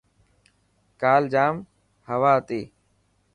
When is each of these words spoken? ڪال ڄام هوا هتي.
ڪال 1.01 1.21
ڄام 1.33 1.55
هوا 2.09 2.31
هتي. 2.37 2.61